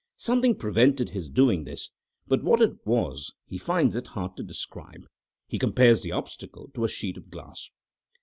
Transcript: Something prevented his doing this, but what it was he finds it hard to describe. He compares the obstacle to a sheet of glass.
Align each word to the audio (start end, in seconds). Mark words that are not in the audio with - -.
Something 0.17 0.55
prevented 0.55 1.11
his 1.11 1.29
doing 1.29 1.63
this, 1.63 1.91
but 2.27 2.41
what 2.43 2.59
it 2.59 2.73
was 2.87 3.33
he 3.45 3.59
finds 3.59 3.95
it 3.95 4.07
hard 4.07 4.35
to 4.37 4.41
describe. 4.41 5.05
He 5.47 5.59
compares 5.59 6.01
the 6.01 6.11
obstacle 6.11 6.69
to 6.73 6.85
a 6.85 6.89
sheet 6.89 7.17
of 7.17 7.29
glass. 7.29 7.69